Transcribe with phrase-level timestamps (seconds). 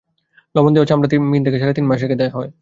[0.55, 2.51] লবণ দেওয়া চামড়া তিন থেকে সাড়ে তিন মাস রেখে দেওয়া যায়।